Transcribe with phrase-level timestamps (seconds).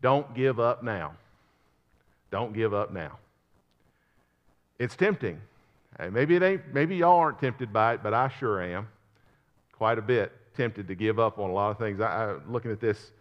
[0.00, 1.14] Don't Give Up Now.
[2.30, 3.18] Don't give up now.
[4.78, 5.40] It's tempting.
[6.10, 8.88] Maybe it ain't, maybe y'all aren't tempted by it, but I sure am.
[9.72, 12.00] Quite a bit tempted to give up on a lot of things.
[12.00, 13.12] I, I looking at this,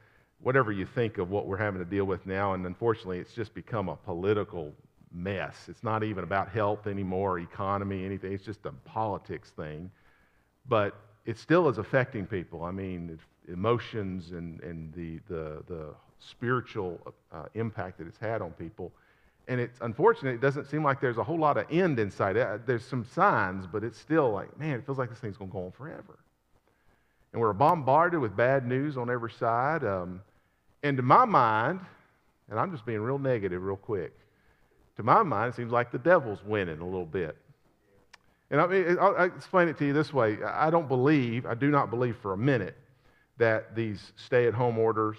[0.42, 3.54] whatever you think of what we're having to deal with now, and unfortunately, it's just
[3.54, 4.74] become a political
[5.14, 5.56] mess.
[5.70, 8.34] It's not even about health anymore, economy, anything.
[8.34, 9.90] It's just a politics thing.
[10.68, 10.96] But
[11.26, 12.64] it still is affecting people.
[12.64, 13.18] I mean,
[13.48, 17.00] emotions and, and the, the, the spiritual
[17.32, 18.92] uh, impact that it's had on people.
[19.48, 22.36] And it's unfortunate, it doesn't seem like there's a whole lot of end in sight.
[22.36, 25.52] Uh, there's some signs, but it's still like, man, it feels like this thing's going
[25.52, 26.18] to go on forever.
[27.32, 29.84] And we're bombarded with bad news on every side.
[29.84, 30.22] Um,
[30.84, 31.80] and to my mind,
[32.50, 34.14] and I'm just being real negative real quick,
[34.98, 37.36] to my mind, it seems like the devil's winning a little bit.
[38.50, 40.38] And I mean, I'll, I'll explain it to you this way.
[40.44, 42.78] I don't believe, I do not believe for a minute
[43.38, 45.18] that these stay at home orders,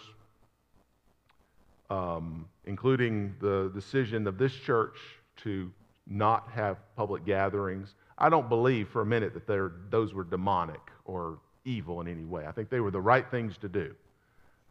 [1.91, 4.97] um, including the decision of this church
[5.39, 5.71] to
[6.07, 11.39] not have public gatherings, I don't believe for a minute that those were demonic or
[11.65, 12.47] evil in any way.
[12.47, 13.95] I think they were the right things to do.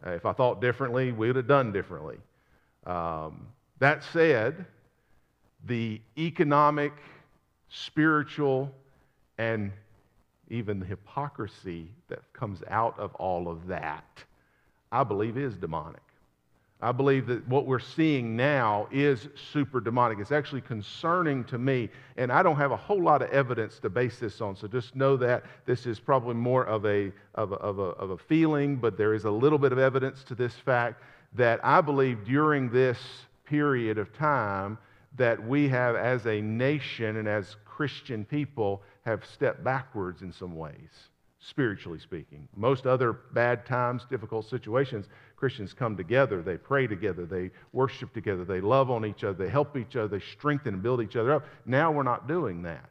[0.06, 2.18] Uh, if I thought differently, we would have done differently.
[2.86, 3.48] Um,
[3.80, 4.66] that said,
[5.66, 6.94] the economic
[7.70, 8.72] spiritual,
[9.38, 9.72] and
[10.50, 14.24] even the hypocrisy that comes out of all of that,
[14.92, 16.02] I believe is demonic.
[16.86, 20.20] I believe that what we're seeing now is super demonic.
[20.20, 23.90] It's actually concerning to me, and I don't have a whole lot of evidence to
[23.90, 24.56] base this on.
[24.56, 28.12] So just know that this is probably more of a, of a, of a, of
[28.12, 31.02] a feeling, but there is a little bit of evidence to this fact
[31.34, 33.00] that I believe during this
[33.46, 34.78] period of time
[35.18, 40.56] that we have, as a nation and as Christian people have stepped backwards in some
[40.56, 41.10] ways,
[41.48, 42.48] spiritually speaking.
[42.56, 48.44] Most other bad times, difficult situations, Christians come together, they pray together, they worship together,
[48.46, 51.34] they love on each other, they help each other, they strengthen and build each other
[51.34, 51.46] up.
[51.66, 52.90] Now we're not doing that,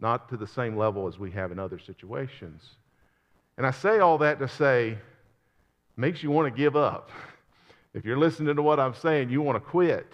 [0.00, 2.62] not to the same level as we have in other situations.
[3.56, 4.98] And I say all that to say,
[5.96, 7.10] makes you want to give up.
[7.94, 10.12] If you're listening to what I'm saying, you want to quit.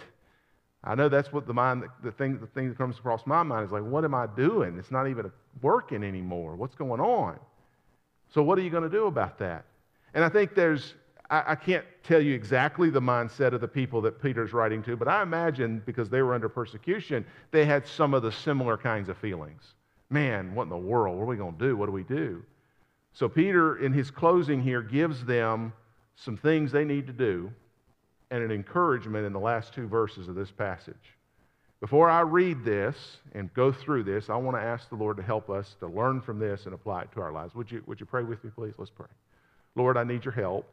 [0.83, 3.67] I know that's what the mind, the thing, the thing that comes across my mind
[3.67, 4.79] is like, what am I doing?
[4.79, 5.31] It's not even
[5.61, 6.57] working anymore.
[6.57, 7.39] What's going on?
[8.35, 9.65] So, what are you going to do about that?
[10.13, 10.95] And I think there's,
[11.31, 14.97] I, I can't tell you exactly the mindset of the people that Peter's writing to,
[14.97, 19.09] but I imagine because they were under persecution, they had some of the similar kinds
[19.09, 19.75] of feelings.
[20.11, 21.17] Man, what in the world?
[21.17, 21.77] What are we going to do?
[21.77, 22.43] What do we do?
[23.13, 25.73] So, Peter, in his closing here, gives them
[26.17, 27.53] some things they need to do
[28.33, 30.97] and an encouragement in the last two verses of this passage.
[31.81, 32.97] Before I read this
[33.35, 36.21] and go through this, I want to ask the Lord to help us to learn
[36.21, 37.55] from this and apply it to our lives.
[37.55, 38.75] Would you, would you pray with me, please?
[38.79, 39.09] Let's pray.
[39.75, 40.67] Lord, I need your help.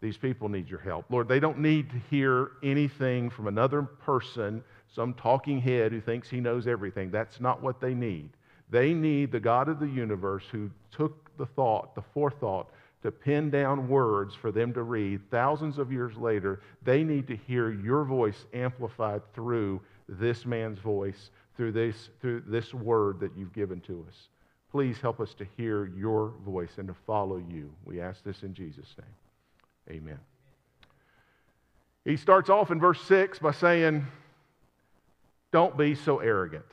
[0.00, 1.06] These people need your help.
[1.10, 4.62] Lord, they don't need to hear anything from another person,
[4.94, 7.10] some talking head who thinks he knows everything.
[7.10, 8.30] That's not what they need.
[8.70, 12.70] They need the God of the universe who took the thought, the forethought,
[13.02, 17.36] to pin down words for them to read thousands of years later, they need to
[17.36, 23.52] hear your voice amplified through this man's voice, through this, through this word that you've
[23.52, 24.28] given to us.
[24.70, 27.72] Please help us to hear your voice and to follow you.
[27.84, 29.98] We ask this in Jesus' name.
[29.98, 30.18] Amen.
[32.04, 34.06] He starts off in verse 6 by saying,
[35.52, 36.64] Don't be so arrogant.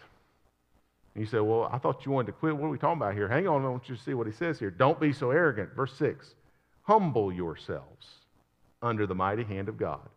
[1.15, 2.55] And you say, Well, I thought you wanted to quit.
[2.55, 3.27] What are we talking about here?
[3.27, 4.69] Hang on, I want you to see what he says here.
[4.69, 5.73] Don't be so arrogant.
[5.75, 6.35] Verse 6
[6.83, 8.07] Humble yourselves
[8.81, 10.07] under the mighty hand of God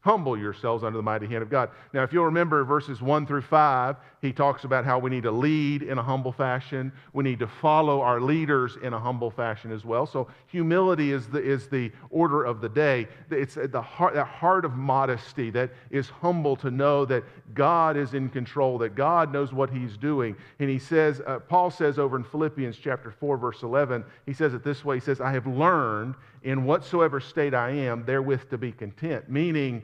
[0.00, 1.70] Humble yourselves under the mighty hand of God.
[1.92, 5.30] Now, if you'll remember verses 1 through 5, he talks about how we need to
[5.32, 6.92] lead in a humble fashion.
[7.12, 10.06] We need to follow our leaders in a humble fashion as well.
[10.06, 13.08] So, humility is the, is the order of the day.
[13.28, 17.24] It's the heart, that heart of modesty that is humble to know that
[17.54, 20.36] God is in control, that God knows what he's doing.
[20.60, 24.54] And he says, uh, Paul says over in Philippians chapter 4, verse 11, he says
[24.54, 28.58] it this way He says, I have learned in whatsoever state I am, therewith to
[28.58, 29.28] be content.
[29.28, 29.82] Meaning,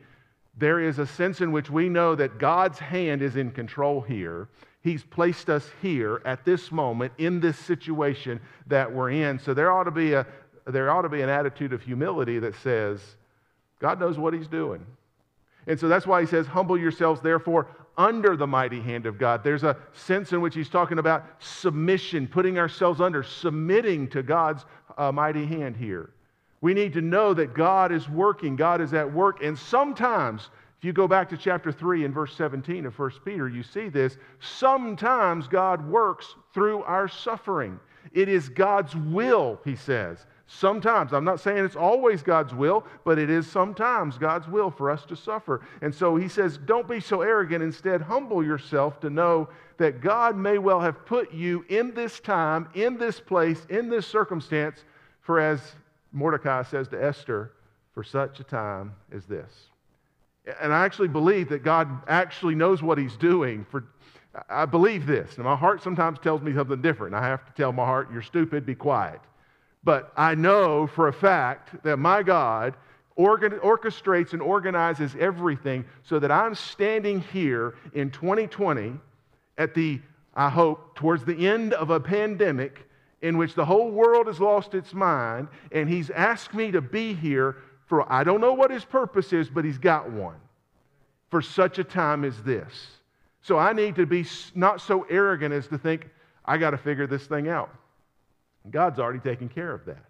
[0.56, 4.49] there is a sense in which we know that God's hand is in control here.
[4.83, 9.39] He's placed us here at this moment in this situation that we're in.
[9.39, 10.27] So there ought to be a
[10.67, 13.17] there ought to be an attitude of humility that says,
[13.81, 14.85] God knows what He's doing.
[15.67, 17.69] And so that's why He says, Humble yourselves, therefore,
[17.99, 19.45] under the mighty hand of God.
[19.45, 24.65] There's a sense in which He's talking about submission, putting ourselves under, submitting to God's
[24.97, 26.11] uh, mighty hand here.
[26.65, 30.83] We need to know that God is working, God is at work, and sometimes if
[30.83, 34.17] you go back to chapter 3 and verse 17 of 1 Peter, you see this.
[34.41, 37.79] Sometimes God works through our suffering.
[38.15, 40.25] It is God's will, he says.
[40.47, 44.91] Sometimes, I'm not saying it's always God's will, but it is sometimes God's will for
[44.91, 45.61] us to suffer.
[45.83, 47.63] And so he says, don't be so arrogant.
[47.63, 52.71] Instead, humble yourself to know that God may well have put you in this time,
[52.73, 54.83] in this place, in this circumstance,
[55.21, 55.61] for as
[56.15, 57.53] Mordecai says to Esther,
[57.93, 59.69] for such a time as this.
[60.61, 63.67] And I actually believe that God actually knows what He's doing.
[63.71, 63.85] For
[64.49, 65.37] I believe this.
[65.37, 67.15] And my heart sometimes tells me something different.
[67.15, 68.67] I have to tell my heart, "You're stupid.
[68.67, 69.21] Be quiet."
[69.85, 72.75] But I know for a fact that my God
[73.17, 78.99] orchestrates and organizes everything so that I'm standing here in 2020
[79.57, 80.01] at the,
[80.35, 82.89] I hope, towards the end of a pandemic
[83.25, 87.15] in which the whole world has lost its mind, and He's asked me to be
[87.15, 87.56] here
[87.87, 90.37] for I don't know what his purpose is, but he's got one
[91.31, 92.73] for such a time as this.
[93.43, 94.25] So I need to be
[94.55, 96.09] not so arrogant as to think,
[96.44, 97.71] I got to figure this thing out.
[98.71, 100.06] God's already taken care of that.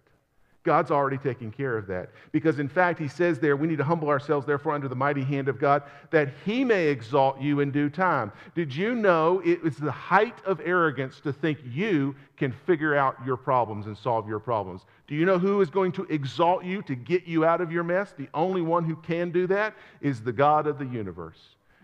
[0.65, 2.09] God's already taking care of that.
[2.31, 5.23] Because in fact, he says there, we need to humble ourselves, therefore, under the mighty
[5.23, 8.31] hand of God, that he may exalt you in due time.
[8.55, 13.15] Did you know it was the height of arrogance to think you can figure out
[13.25, 14.81] your problems and solve your problems?
[15.07, 17.83] Do you know who is going to exalt you to get you out of your
[17.83, 18.13] mess?
[18.17, 21.39] The only one who can do that is the God of the universe.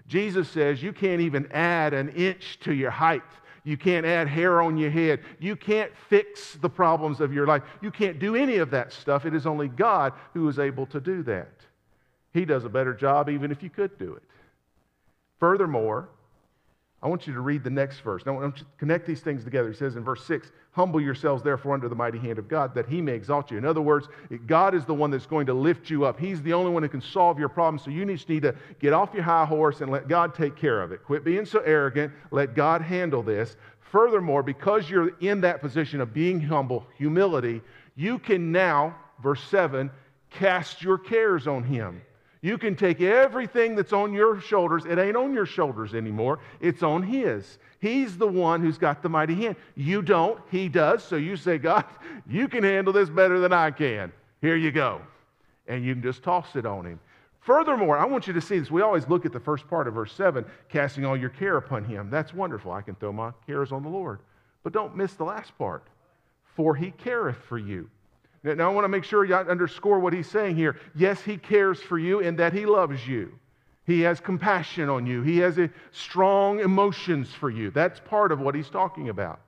[0.07, 3.22] Jesus says you can't even add an inch to your height
[3.63, 5.19] you can't add hair on your head.
[5.40, 7.62] You can't fix the problems of your life.
[7.81, 9.25] You can't do any of that stuff.
[9.25, 11.54] It is only God who is able to do that.
[12.34, 14.24] He does a better job even if you could do it.
[15.40, 16.10] Furthermore,
[17.03, 18.25] I want you to read the next verse.
[18.27, 19.71] Now, I want you to connect these things together.
[19.71, 22.88] He says in verse 6 Humble yourselves, therefore, under the mighty hand of God, that
[22.88, 23.57] he may exalt you.
[23.57, 24.07] In other words,
[24.45, 26.19] God is the one that's going to lift you up.
[26.19, 27.83] He's the only one who can solve your problems.
[27.83, 30.81] So you just need to get off your high horse and let God take care
[30.81, 31.03] of it.
[31.03, 32.13] Quit being so arrogant.
[32.30, 33.57] Let God handle this.
[33.80, 37.62] Furthermore, because you're in that position of being humble, humility,
[37.95, 39.92] you can now, verse 7,
[40.30, 42.01] cast your cares on him.
[42.42, 44.86] You can take everything that's on your shoulders.
[44.86, 47.60] It ain't on your shoulders anymore, it's on His.
[47.80, 49.56] He's the one who's got the mighty hand.
[49.76, 51.04] You don't, He does.
[51.04, 51.86] So you say, God,
[52.28, 54.12] you can handle this better than I can.
[54.42, 55.02] Here you go.
[55.68, 57.00] And you can just toss it on Him.
[57.42, 58.70] Furthermore, I want you to see this.
[58.70, 61.84] We always look at the first part of verse 7 casting all your care upon
[61.84, 62.10] Him.
[62.10, 62.72] That's wonderful.
[62.72, 64.20] I can throw my cares on the Lord.
[64.64, 65.84] But don't miss the last part.
[66.56, 67.90] For He careth for you.
[68.44, 70.78] Now, I want to make sure you underscore what he's saying here.
[70.96, 73.38] Yes, he cares for you and that he loves you.
[73.86, 75.22] He has compassion on you.
[75.22, 75.60] He has
[75.92, 77.72] strong emotions for you.
[77.72, 79.42] That's part of what he's talking about.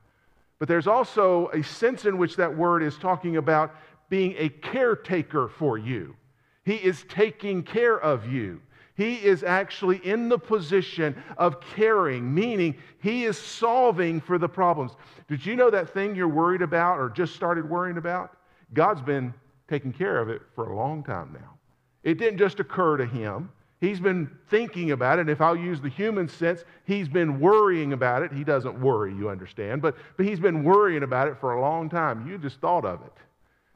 [0.60, 3.76] But there's also a sense in which that word is talking about
[4.10, 6.16] being a caretaker for you.
[6.64, 8.62] He is taking care of you.
[8.96, 14.92] He is actually in the position of caring, meaning he is solving for the problems.
[15.28, 18.38] Did you know that thing you're worried about or just started worrying about?
[18.74, 19.34] God's been
[19.68, 21.58] taking care of it for a long time now.
[22.04, 23.50] It didn't just occur to him.
[23.80, 25.28] He's been thinking about it.
[25.28, 28.32] If I'll use the human sense, he's been worrying about it.
[28.32, 31.90] He doesn't worry, you understand, but, but he's been worrying about it for a long
[31.90, 32.28] time.
[32.28, 33.14] You just thought of it.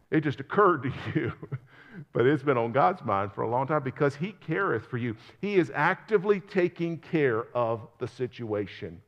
[0.10, 1.34] It just occurred to you.
[2.14, 5.16] but it's been on God's mind for a long time because he careth for you.
[5.42, 9.02] He is actively taking care of the situation.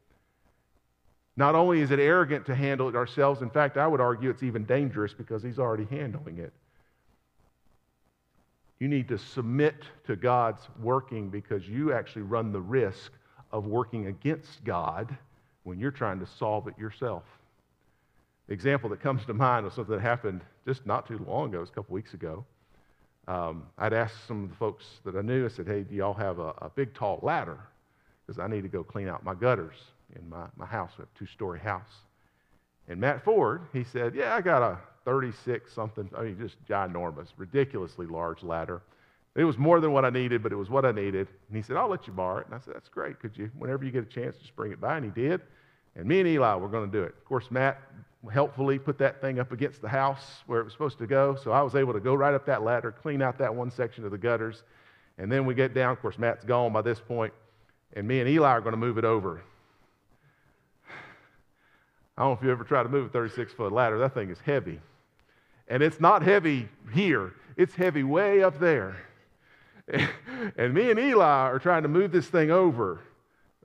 [1.39, 4.43] Not only is it arrogant to handle it ourselves, in fact, I would argue it's
[4.43, 6.51] even dangerous because he's already handling it.
[8.79, 13.13] You need to submit to God's working because you actually run the risk
[13.53, 15.17] of working against God
[15.63, 17.23] when you're trying to solve it yourself.
[18.47, 21.59] The example that comes to mind was something that happened just not too long ago,
[21.59, 22.43] it was a couple weeks ago.
[23.29, 26.13] Um, I'd asked some of the folks that I knew, I said, hey, do y'all
[26.15, 27.59] have a, a big, tall ladder?
[28.27, 29.77] Because I need to go clean out my gutters
[30.15, 30.91] in my, my house.
[30.97, 31.91] We have a two story house.
[32.87, 37.27] And Matt Ford, he said, Yeah, I got a 36 something, I mean, just ginormous,
[37.37, 38.81] ridiculously large ladder.
[39.35, 41.27] It was more than what I needed, but it was what I needed.
[41.47, 42.47] And he said, I'll let you borrow it.
[42.47, 43.19] And I said, That's great.
[43.19, 44.97] Could you, whenever you get a chance, just bring it by?
[44.97, 45.41] And he did.
[45.95, 47.13] And me and Eli were going to do it.
[47.17, 47.81] Of course, Matt
[48.31, 51.35] helpfully put that thing up against the house where it was supposed to go.
[51.35, 54.03] So I was able to go right up that ladder, clean out that one section
[54.03, 54.63] of the gutters.
[55.17, 55.91] And then we get down.
[55.91, 57.33] Of course, Matt's gone by this point,
[57.93, 59.41] And me and Eli are going to move it over
[62.19, 63.97] I don't know if you ever tried to move a 36 foot ladder.
[63.97, 64.81] That thing is heavy.
[65.69, 68.97] And it's not heavy here, it's heavy way up there.
[70.57, 72.99] and me and Eli are trying to move this thing over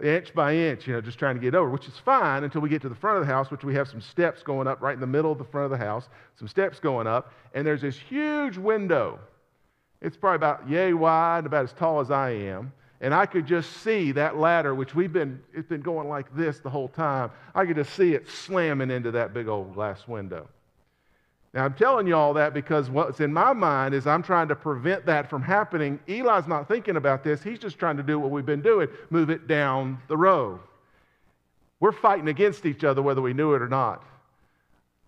[0.03, 2.69] inch by inch, you know, just trying to get over, which is fine until we
[2.69, 4.95] get to the front of the house, which we have some steps going up right
[4.95, 7.83] in the middle of the front of the house, some steps going up, and there's
[7.83, 9.19] this huge window.
[10.01, 12.73] It's probably about yay wide, and about as tall as I am.
[13.05, 16.61] And I could just see that ladder, which we've been, it's been going like this
[16.61, 17.31] the whole time.
[17.55, 20.49] I could just see it slamming into that big old glass window.
[21.53, 24.57] Now, I'm telling you all that because what's in my mind is I'm trying to
[24.57, 26.01] prevent that from happening.
[26.09, 27.43] Eli's not thinking about this.
[27.43, 30.61] He's just trying to do what we've been doing move it down the road.
[31.81, 34.03] We're fighting against each other whether we knew it or not.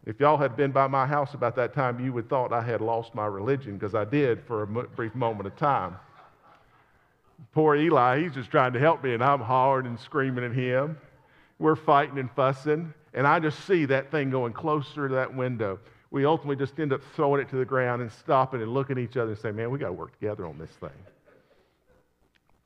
[0.04, 2.82] If y'all had been by my house about that time, you would thought I had
[2.82, 5.96] lost my religion because I did for a brief moment of time.
[7.52, 10.98] Poor Eli, he's just trying to help me, and I'm hollering and screaming at him.
[11.58, 15.78] We're fighting and fussing, and I just see that thing going closer to that window
[16.10, 19.04] we ultimately just end up throwing it to the ground and stopping and looking at
[19.04, 20.88] each other and saying, man, we got to work together on this thing.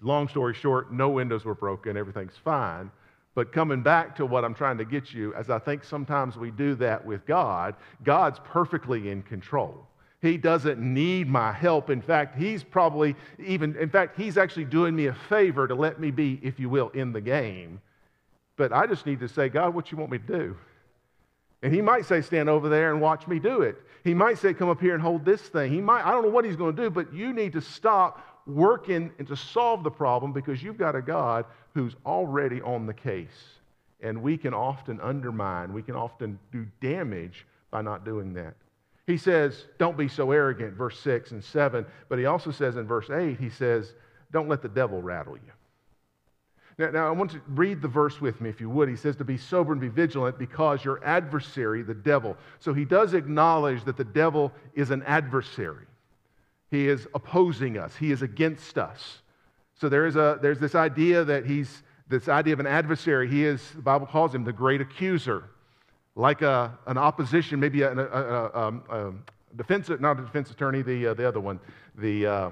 [0.02, 2.90] Long story short, no windows were broken, everything's fine.
[3.34, 6.50] But coming back to what I'm trying to get you, as I think sometimes we
[6.50, 9.86] do that with God, God's perfectly in control.
[10.22, 11.88] He doesn't need my help.
[11.90, 15.98] In fact, He's probably even, in fact, He's actually doing me a favor to let
[15.98, 17.80] me be, if you will, in the game.
[18.56, 20.56] But I just need to say, God, what you want me to do?
[21.62, 23.76] And he might say, stand over there and watch me do it.
[24.02, 25.72] He might say, come up here and hold this thing.
[25.72, 28.42] He might, I don't know what he's going to do, but you need to stop
[28.46, 32.94] working and to solve the problem because you've got a God who's already on the
[32.94, 33.28] case.
[34.02, 38.54] And we can often undermine, we can often do damage by not doing that.
[39.11, 41.85] He says, don't be so arrogant, verse 6 and 7.
[42.09, 43.93] But he also says in verse 8, he says,
[44.31, 45.52] don't let the devil rattle you.
[46.79, 48.88] Now, now, I want to read the verse with me, if you would.
[48.88, 52.37] He says to be sober and be vigilant because your adversary, the devil.
[52.61, 55.87] So he does acknowledge that the devil is an adversary.
[56.71, 59.23] He is opposing us, he is against us.
[59.75, 63.29] So there is a, there's this idea that he's, this idea of an adversary.
[63.29, 65.50] He is, the Bible calls him the great accuser,
[66.20, 69.12] like a, an opposition, maybe a, a, um, a
[69.56, 71.58] defense, not a defense attorney, the, uh, the other one,
[71.96, 72.50] the, uh,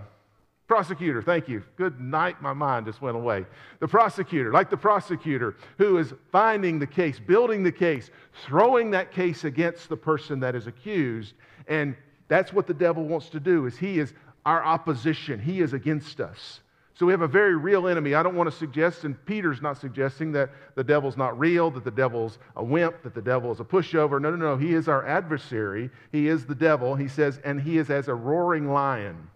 [0.68, 1.64] Prosecutor, thank you.
[1.76, 3.46] Good night, my mind just went away.
[3.80, 8.10] The prosecutor, like the prosecutor who is finding the case, building the case,
[8.44, 11.32] throwing that case against the person that is accused.
[11.68, 11.96] And
[12.28, 14.12] that's what the devil wants to do is he is
[14.44, 15.40] our opposition.
[15.40, 16.60] He is against us.
[16.98, 18.14] So we have a very real enemy.
[18.14, 21.84] I don't want to suggest, and Peter's not suggesting that the devil's not real, that
[21.84, 24.20] the devil's a wimp, that the devil is a pushover.
[24.20, 24.56] No, no, no.
[24.56, 25.90] He is our adversary.
[26.10, 26.96] He is the devil.
[26.96, 29.30] He says, and he is as a roaring lion.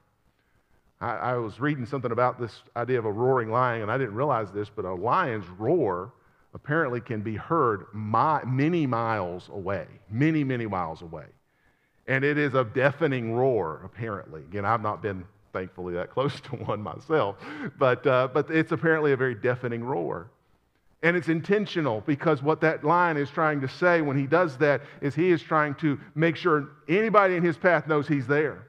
[1.01, 4.17] I, I was reading something about this idea of a roaring lion, and I didn't
[4.17, 6.13] realize this, but a lion's roar
[6.55, 11.27] apparently can be heard my, many miles away, many, many miles away.
[12.09, 14.41] And it is a deafening roar, apparently.
[14.41, 17.37] Again, I've not been, thankfully, that close to one myself,
[17.79, 20.31] but, uh, but it's apparently a very deafening roar.
[21.05, 24.83] And it's intentional because what that lion is trying to say when he does that
[25.01, 28.69] is he is trying to make sure anybody in his path knows he's there.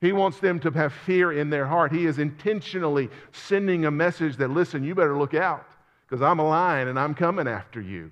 [0.00, 1.92] He wants them to have fear in their heart.
[1.92, 5.66] He is intentionally sending a message that, listen, you better look out
[6.08, 8.10] because I'm a lion and I'm coming after you.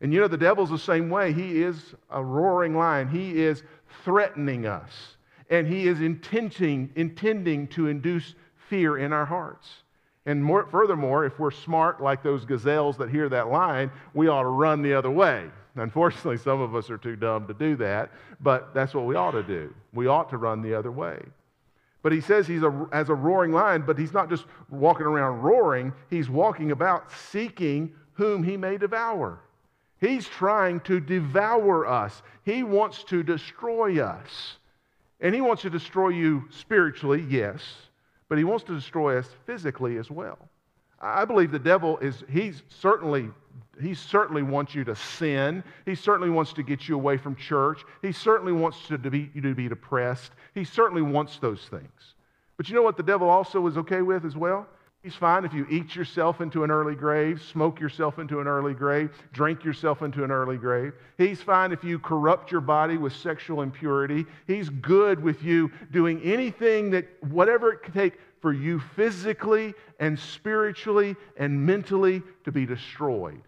[0.00, 1.32] And you know, the devil's the same way.
[1.32, 3.62] He is a roaring lion, he is
[4.04, 5.16] threatening us.
[5.50, 8.34] And he is intending, intending to induce
[8.68, 9.68] fear in our hearts.
[10.26, 14.42] And more, furthermore, if we're smart like those gazelles that hear that lion, we ought
[14.42, 15.46] to run the other way.
[15.76, 19.30] Unfortunately, some of us are too dumb to do that, but that's what we ought
[19.30, 19.72] to do.
[19.94, 21.18] We ought to run the other way.
[22.02, 25.40] But he says he's a, as a roaring lion, but he's not just walking around
[25.40, 29.40] roaring, he's walking about seeking whom he may devour.
[30.00, 34.58] He's trying to devour us, he wants to destroy us.
[35.20, 37.60] And he wants to destroy you spiritually, yes,
[38.28, 40.38] but he wants to destroy us physically as well.
[41.00, 43.30] I believe the devil is, he's certainly
[43.80, 45.62] he certainly wants you to sin.
[45.86, 47.84] He certainly wants to get you away from church.
[48.02, 50.32] He certainly wants to be, you to be depressed.
[50.54, 52.14] He certainly wants those things.
[52.56, 54.66] But you know what the devil also is okay with as well?
[55.02, 58.74] He's fine if you eat yourself into an early grave, smoke yourself into an early
[58.74, 60.92] grave, drink yourself into an early grave.
[61.16, 64.26] He's fine if you corrupt your body with sexual impurity.
[64.48, 70.18] He's good with you doing anything that, whatever it could take for you physically and
[70.18, 73.42] spiritually and mentally to be destroyed.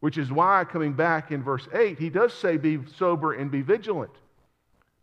[0.00, 3.60] Which is why, coming back in verse 8, he does say, Be sober and be
[3.60, 4.12] vigilant.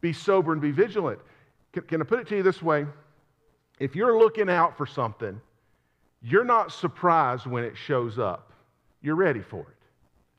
[0.02, 1.20] Be sober and be vigilant.
[1.72, 2.88] Can, can I put it to you this way?
[3.80, 5.40] If you're looking out for something,
[6.22, 8.52] you're not surprised when it shows up.
[9.02, 9.78] You're ready for it.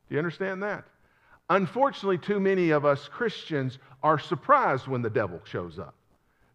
[0.08, 0.84] Do you understand that?
[1.50, 5.94] Unfortunately, too many of us Christians are surprised when the devil shows up.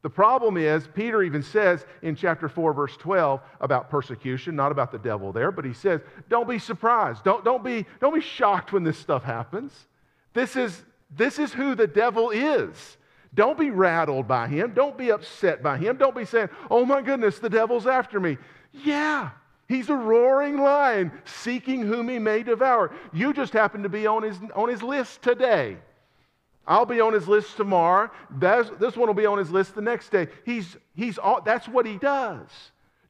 [0.03, 4.91] The problem is, Peter even says in chapter 4, verse 12, about persecution, not about
[4.91, 7.23] the devil there, but he says, don't be surprised.
[7.23, 9.71] Don't, don't, be, don't be shocked when this stuff happens.
[10.33, 12.97] This is, this is who the devil is.
[13.33, 14.73] Don't be rattled by him.
[14.73, 15.95] Don't be upset by him.
[15.97, 18.37] Don't be saying, oh my goodness, the devil's after me.
[18.73, 19.29] Yeah,
[19.67, 22.91] he's a roaring lion seeking whom he may devour.
[23.13, 25.77] You just happen to be on his, on his list today.
[26.65, 28.09] I'll be on his list tomorrow.
[28.37, 30.27] That's, this one will be on his list the next day.
[30.45, 32.47] He's, he's all, that's what he does.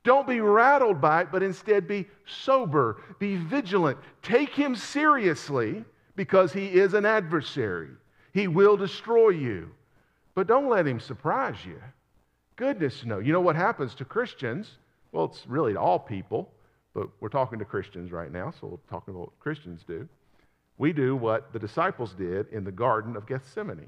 [0.03, 3.97] Don't be rattled by it, but instead be sober, be vigilant.
[4.21, 7.89] Take him seriously because he is an adversary.
[8.33, 9.71] He will destroy you.
[10.35, 11.81] But don't let him surprise you.
[12.55, 13.19] Goodness, no.
[13.19, 14.77] You know what happens to Christians?
[15.13, 16.49] Well, it's really to all people,
[16.93, 20.09] but we're talking to Christians right now, so we're talking about what Christians do.
[20.79, 23.87] We do what the disciples did in the Garden of Gethsemane.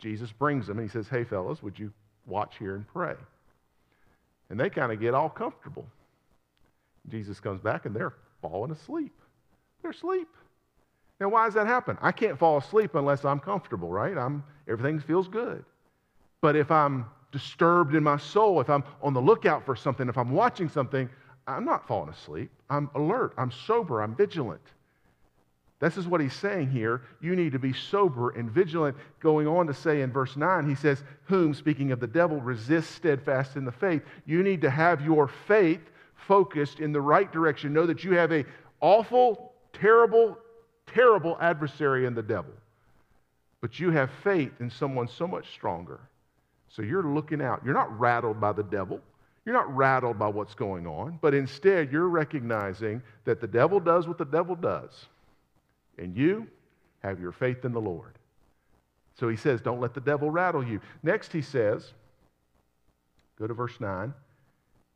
[0.00, 1.92] Jesus brings them and he says, Hey, fellas, would you
[2.26, 3.14] watch here and pray?
[4.48, 5.86] And they kind of get all comfortable.
[7.10, 9.12] Jesus comes back and they're falling asleep.
[9.82, 10.28] They're asleep.
[11.20, 11.98] Now, why does that happen?
[12.00, 14.16] I can't fall asleep unless I'm comfortable, right?
[14.16, 15.64] I'm, everything feels good.
[16.40, 20.16] But if I'm disturbed in my soul, if I'm on the lookout for something, if
[20.16, 21.10] I'm watching something,
[21.48, 22.48] I'm not falling asleep.
[22.70, 23.34] I'm alert.
[23.36, 24.00] I'm sober.
[24.00, 24.62] I'm vigilant.
[25.80, 27.02] This is what he's saying here.
[27.20, 28.96] You need to be sober and vigilant.
[29.18, 32.92] Going on to say in verse 9, he says, Whom, speaking of the devil, resist
[32.92, 34.02] steadfast in the faith.
[34.26, 35.80] You need to have your faith
[36.14, 37.72] focused in the right direction.
[37.72, 38.44] Know that you have a
[38.80, 40.38] awful, terrible,
[40.86, 42.52] terrible adversary in the devil.
[43.60, 45.98] But you have faith in someone so much stronger.
[46.74, 47.62] So you're looking out.
[47.64, 49.00] You're not rattled by the devil.
[49.44, 54.08] You're not rattled by what's going on, but instead you're recognizing that the devil does
[54.08, 55.06] what the devil does.
[55.98, 56.48] And you
[57.02, 58.18] have your faith in the Lord.
[59.14, 60.80] So he says, don't let the devil rattle you.
[61.04, 61.92] Next, he says,
[63.38, 64.12] go to verse 9,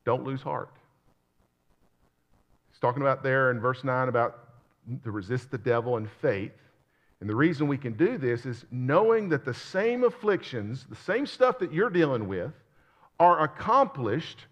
[0.05, 0.75] don't lose heart.
[2.73, 4.49] He's talking about there in verse 9 about
[5.05, 6.51] to resist the devil in faith.
[7.21, 11.27] And the reason we can do this is knowing that the same afflictions, the same
[11.27, 12.53] stuff that you're dealing with,
[13.19, 14.47] are accomplished.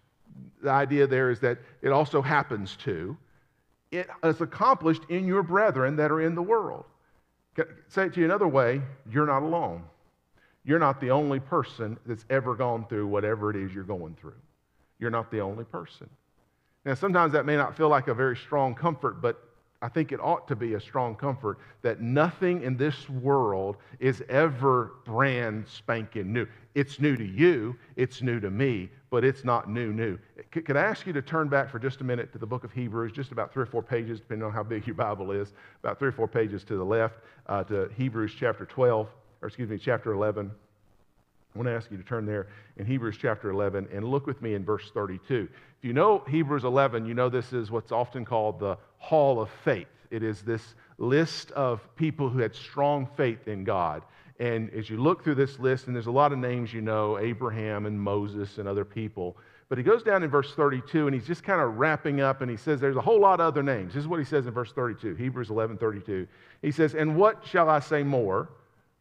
[0.61, 3.17] The idea there is that it also happens to
[3.91, 6.85] it is accomplished in your brethren that are in the world.
[7.87, 9.83] Say it to you another way you're not alone.
[10.63, 14.35] You're not the only person that's ever gone through whatever it is you're going through.
[14.99, 16.09] You're not the only person.
[16.83, 19.46] Now, sometimes that may not feel like a very strong comfort, but
[19.81, 24.23] I think it ought to be a strong comfort that nothing in this world is
[24.27, 26.47] ever brand spanking new.
[26.73, 30.17] It's new to you, it's new to me, but it's not new, new.
[30.51, 32.71] Could I ask you to turn back for just a minute to the book of
[32.71, 35.99] Hebrews, just about three or four pages, depending on how big your Bible is, about
[35.99, 39.07] three or four pages to the left, uh, to Hebrews chapter 12,
[39.43, 40.49] or excuse me, chapter 11.
[41.53, 44.41] I want to ask you to turn there in Hebrews chapter 11 and look with
[44.41, 45.47] me in verse 32.
[45.79, 49.49] If you know Hebrews 11, you know this is what's often called the hall of
[49.63, 49.87] faith.
[50.09, 54.03] It is this list of people who had strong faith in God.
[54.39, 57.19] And as you look through this list, and there's a lot of names you know
[57.19, 59.37] Abraham and Moses and other people.
[59.69, 62.49] But he goes down in verse 32 and he's just kind of wrapping up and
[62.49, 63.93] he says there's a whole lot of other names.
[63.93, 66.27] This is what he says in verse 32, Hebrews 11 32.
[66.61, 68.49] He says, And what shall I say more?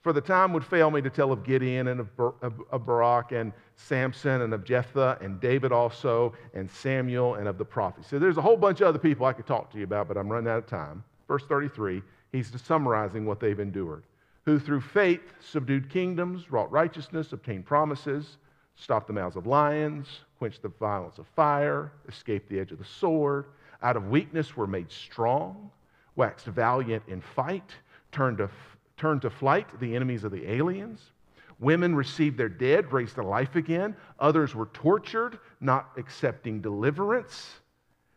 [0.02, 3.32] For the time would fail me to tell of Gideon and of, Bar- of Barak
[3.32, 8.08] and Samson and of Jephthah and David also and Samuel and of the prophets.
[8.08, 10.16] So there's a whole bunch of other people I could talk to you about, but
[10.16, 11.02] I'm running out of time.
[11.26, 14.04] Verse 33, he's summarizing what they've endured.
[14.44, 18.38] Who through faith subdued kingdoms, wrought righteousness, obtained promises,
[18.76, 20.06] stopped the mouths of lions,
[20.38, 23.46] quenched the violence of fire, escaped the edge of the sword,
[23.82, 25.70] out of weakness were made strong,
[26.14, 27.74] waxed valiant in fight,
[28.12, 28.48] turned to
[28.96, 31.12] turned to flight the enemies of the aliens.
[31.58, 33.96] Women received their dead, raised to life again.
[34.18, 37.60] Others were tortured, not accepting deliverance,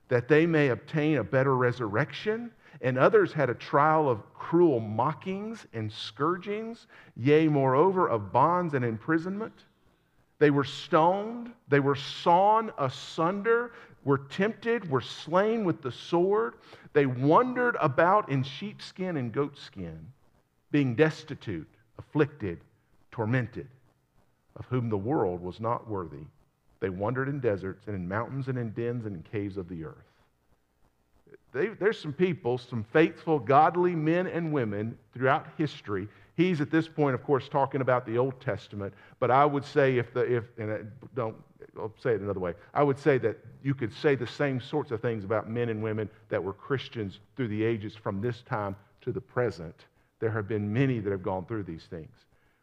[0.10, 2.52] that they may obtain a better resurrection.
[2.82, 8.86] And others had a trial of cruel mockings and scourgings, yea, moreover, of bonds and
[8.86, 9.66] imprisonment.
[10.38, 13.74] They were stoned, they were sawn asunder,
[14.06, 16.56] were tempted, were slain with the sword.
[16.94, 20.00] They wandered about in sheepskin and goatskin
[20.72, 22.60] being destitute, afflicted,
[23.12, 23.68] tormented,
[24.56, 26.26] of whom the world was not worthy.
[26.80, 29.84] They wandered in deserts and in mountains and in dens and in caves of the
[29.84, 29.96] earth.
[31.52, 36.08] They, there's some people, some faithful, godly men and women throughout history.
[36.36, 39.98] He's at this point, of course, talking about the Old Testament, but I would say
[39.98, 40.80] if the if and I
[41.16, 41.36] don't
[41.78, 42.54] I'll say it another way.
[42.74, 45.82] I would say that you could say the same sorts of things about men and
[45.82, 49.86] women that were Christians through the ages from this time to the present
[50.20, 52.14] there have been many that have gone through these things.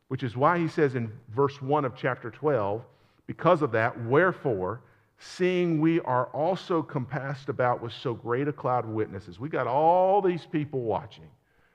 [0.09, 2.81] which is why he says in verse 1 of chapter 12,
[3.27, 4.81] because of that, wherefore,
[5.19, 9.41] seeing we are also compassed about with so great a cloud of witnesses.
[9.41, 11.29] We got all these people watching.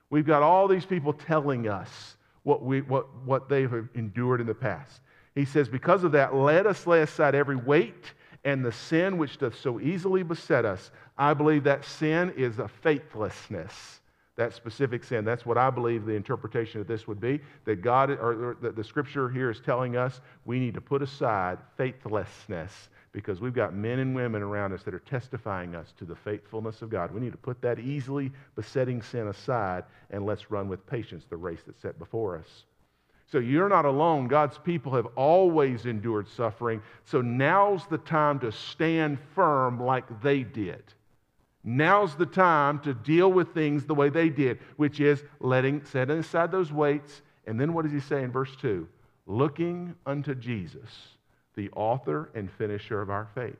[0.09, 4.55] We've got all these people telling us what, we, what, what they've endured in the
[4.55, 5.01] past.
[5.35, 8.13] He says, Because of that, let us lay aside every weight
[8.43, 10.91] and the sin which doth so easily beset us.
[11.17, 14.00] I believe that sin is a faithlessness.
[14.37, 15.25] That specific sin.
[15.25, 17.41] That's what I believe the interpretation of this would be.
[17.65, 21.57] That God, or, that the scripture here is telling us we need to put aside
[21.77, 26.15] faithlessness because we've got men and women around us that are testifying us to the
[26.15, 27.13] faithfulness of God.
[27.13, 31.35] We need to put that easily besetting sin aside and let's run with patience the
[31.35, 32.63] race that's set before us.
[33.31, 34.27] So you're not alone.
[34.27, 36.81] God's people have always endured suffering.
[37.05, 40.83] So now's the time to stand firm like they did.
[41.63, 46.19] Now's the time to deal with things the way they did, which is letting, setting
[46.19, 47.21] aside those weights.
[47.45, 48.87] And then what does he say in verse 2?
[49.27, 50.89] Looking unto Jesus
[51.55, 53.57] the author and finisher of our faith.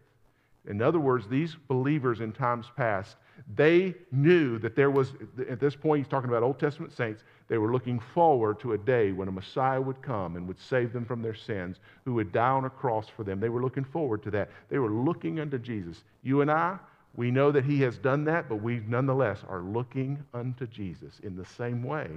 [0.68, 3.16] In other words, these believers in times past,
[3.56, 5.14] they knew that there was,
[5.50, 8.78] at this point, he's talking about Old Testament saints, they were looking forward to a
[8.78, 12.32] day when a Messiah would come and would save them from their sins, who would
[12.32, 13.40] die on a cross for them.
[13.40, 14.52] They were looking forward to that.
[14.70, 16.04] They were looking unto Jesus.
[16.22, 16.78] You and I,
[17.16, 21.36] we know that he has done that, but we nonetheless are looking unto Jesus in
[21.36, 22.10] the same way.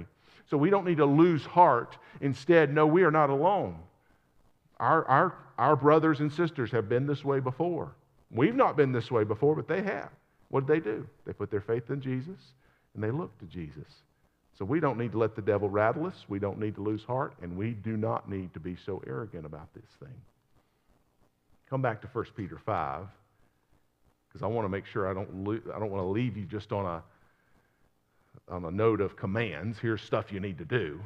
[0.49, 1.97] So we don't need to lose heart.
[2.21, 3.77] Instead, no, we are not alone.
[4.79, 7.93] Our, our, our brothers and sisters have been this way before.
[8.31, 10.09] We've not been this way before, but they have.
[10.49, 11.07] What did they do?
[11.25, 12.39] They put their faith in Jesus
[12.93, 13.91] and they looked to Jesus.
[14.57, 16.25] So we don't need to let the devil rattle us.
[16.29, 19.45] We don't need to lose heart, and we do not need to be so arrogant
[19.45, 20.15] about this thing.
[21.69, 23.05] Come back to 1 Peter 5,
[24.35, 26.43] because I want to make sure I don't, lo- I don't want to leave you
[26.43, 29.79] just on a, on a note of commands.
[29.79, 30.99] Here's stuff you need to do.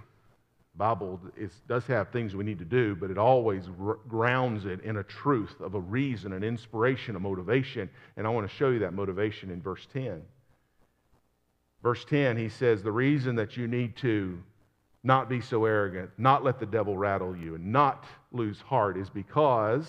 [0.75, 3.69] Bible is, does have things we need to do, but it always
[4.07, 7.87] grounds it in a truth of a reason, an inspiration, a motivation.
[8.17, 10.23] And I want to show you that motivation in verse 10.
[11.83, 14.41] Verse 10, he says, The reason that you need to
[15.03, 19.07] not be so arrogant, not let the devil rattle you, and not lose heart is
[19.07, 19.87] because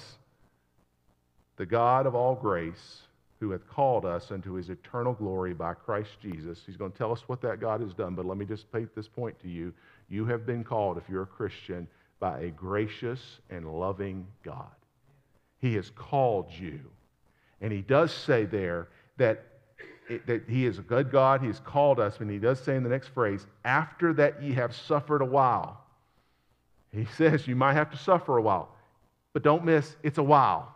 [1.56, 3.02] the God of all grace,
[3.40, 6.60] who hath called us unto his eternal glory by Christ Jesus.
[6.64, 8.94] He's going to tell us what that God has done, but let me just make
[8.94, 9.72] this point to you.
[10.10, 11.88] You have been called, if you're a Christian,
[12.20, 14.68] by a gracious and loving God.
[15.58, 16.80] He has called you.
[17.62, 19.42] And he does say there that,
[20.08, 21.40] it, that he is a good God.
[21.40, 22.18] He has called us.
[22.20, 25.82] And he does say in the next phrase, after that ye have suffered a while.
[26.92, 28.74] He says you might have to suffer a while.
[29.32, 30.74] But don't miss, it's a while.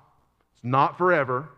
[0.55, 1.49] It's not forever.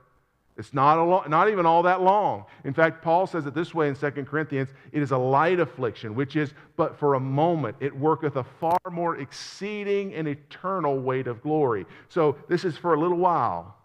[0.58, 2.46] It's not, lo- not even all that long.
[2.64, 6.14] In fact, Paul says it this way in 2 Corinthians it is a light affliction,
[6.14, 7.76] which is but for a moment.
[7.80, 11.84] It worketh a far more exceeding and eternal weight of glory.
[12.08, 13.76] So this is for a little while.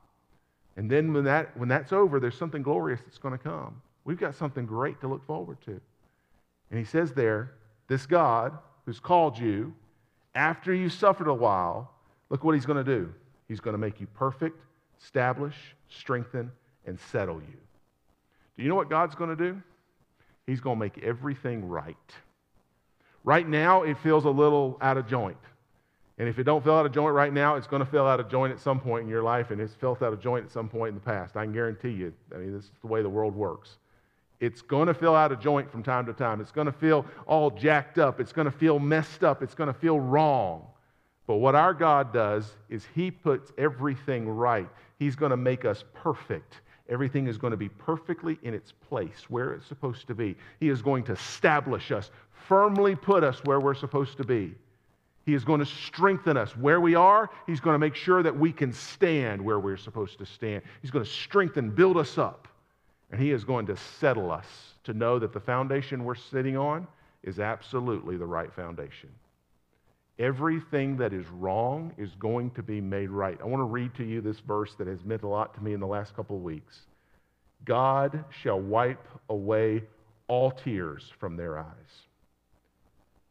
[0.77, 3.81] And then when, that, when that's over, there's something glorious that's going to come.
[4.05, 5.81] We've got something great to look forward to.
[6.69, 7.51] And he says there,
[7.89, 9.73] this God who's called you,
[10.33, 11.91] after you suffered a while,
[12.29, 13.13] look what he's going to do.
[13.49, 14.57] He's going to make you perfect,
[15.01, 15.55] establish,
[15.89, 16.49] strengthen,
[16.85, 17.57] and settle you.
[18.57, 19.61] Do you know what God's going to do?
[20.45, 21.95] He's going to make everything right.
[23.23, 25.37] Right now, it feels a little out of joint.
[26.17, 28.19] And if it don't feel out of joint right now, it's going to feel out
[28.19, 30.51] of joint at some point in your life, and it's felt out of joint at
[30.51, 31.35] some point in the past.
[31.35, 32.13] I can guarantee you.
[32.33, 33.77] I mean, this is the way the world works.
[34.39, 36.41] It's going to feel out of joint from time to time.
[36.41, 38.19] It's going to feel all jacked up.
[38.19, 39.43] It's going to feel messed up.
[39.43, 40.65] It's going to feel wrong.
[41.27, 44.67] But what our God does is He puts everything right.
[44.97, 46.61] He's going to make us perfect.
[46.91, 50.35] Everything is going to be perfectly in its place, where it's supposed to be.
[50.59, 52.11] He is going to establish us,
[52.47, 54.53] firmly put us where we're supposed to be.
[55.25, 57.29] He is going to strengthen us where we are.
[57.47, 60.63] He's going to make sure that we can stand where we're supposed to stand.
[60.81, 62.49] He's going to strengthen, build us up.
[63.11, 64.45] And He is going to settle us
[64.83, 66.87] to know that the foundation we're sitting on
[67.23, 69.09] is absolutely the right foundation.
[70.21, 73.39] Everything that is wrong is going to be made right.
[73.41, 75.73] I want to read to you this verse that has meant a lot to me
[75.73, 76.81] in the last couple of weeks.
[77.65, 79.81] God shall wipe away
[80.27, 81.65] all tears from their eyes,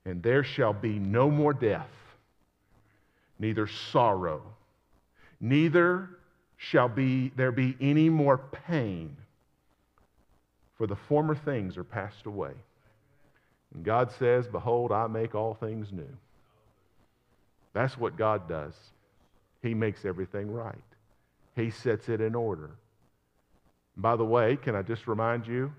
[0.05, 1.87] and there shall be no more death,
[3.39, 4.43] neither sorrow,
[5.41, 6.11] neither
[6.57, 9.17] shall be there be any more pain,
[10.77, 12.53] for the former things are passed away.
[13.75, 16.17] And God says, Behold, I make all things new.
[17.73, 18.75] That's what God does.
[19.63, 20.77] He makes everything right,
[21.55, 22.71] He sets it in order.
[23.97, 25.73] By the way, can I just remind you,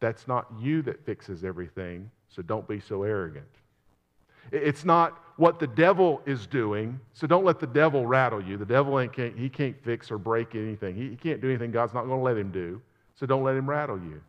[0.00, 3.46] that's not you that fixes everything, so don't be so arrogant.
[4.52, 7.00] It's not what the devil is doing.
[7.12, 8.56] So don't let the devil rattle you.
[8.56, 10.94] The devil ain't can't, he can't fix or break anything.
[10.94, 12.80] He, he can't do anything God's not going to let him do.
[13.18, 14.20] So don't let him rattle you.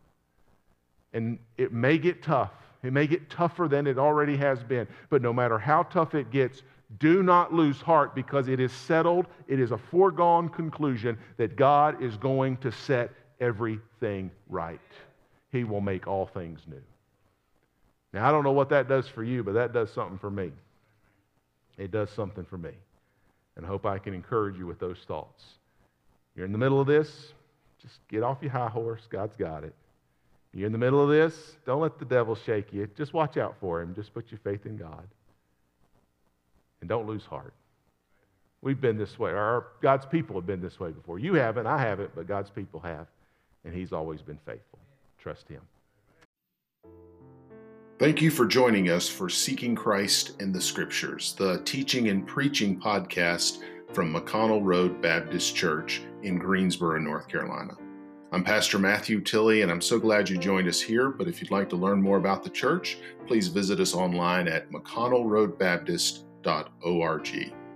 [1.12, 2.52] And it may get tough.
[2.82, 4.86] It may get tougher than it already has been.
[5.10, 6.62] But no matter how tough it gets,
[6.98, 9.26] do not lose heart because it is settled.
[9.46, 14.80] It is a foregone conclusion that God is going to set everything right.
[15.52, 16.82] He will make all things new.
[18.12, 20.50] Now, I don't know what that does for you, but that does something for me.
[21.76, 22.72] It does something for me.
[23.56, 25.44] And I hope I can encourage you with those thoughts.
[26.34, 27.32] You're in the middle of this,
[27.82, 29.02] just get off your high horse.
[29.10, 29.74] God's got it.
[30.54, 32.88] You're in the middle of this, don't let the devil shake you.
[32.96, 33.94] Just watch out for him.
[33.94, 35.06] Just put your faith in God.
[36.80, 37.54] And don't lose heart.
[38.62, 41.18] We've been this way, or God's people have been this way before.
[41.18, 43.06] You haven't, I haven't, but God's people have.
[43.64, 44.78] And He's always been faithful.
[45.18, 45.60] Trust Him.
[47.98, 52.80] Thank you for joining us for Seeking Christ in the Scriptures, the teaching and preaching
[52.80, 53.58] podcast
[53.92, 57.74] from McConnell Road Baptist Church in Greensboro, North Carolina.
[58.30, 61.08] I'm Pastor Matthew Tilley, and I'm so glad you joined us here.
[61.08, 64.70] But if you'd like to learn more about the church, please visit us online at
[66.42, 67.67] mcconnellroadbaptist.org.